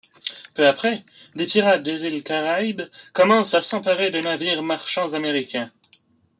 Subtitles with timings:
[0.55, 1.05] Peu après,
[1.35, 5.71] des pirates des îles Caraïbes commencent à s'emparer de navires marchands américains.